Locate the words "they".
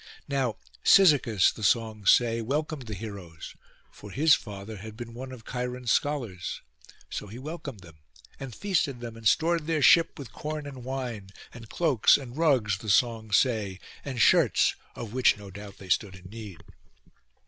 15.77-15.89